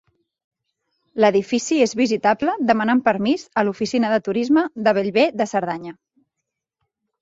[1.23, 5.99] L'edifici és visitable demanant permís a l'oficina de turisme de Bellver de Cerdanya.